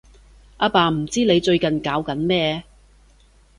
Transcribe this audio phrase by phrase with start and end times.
[0.57, 2.63] 阿爸唔知你最近搞緊咩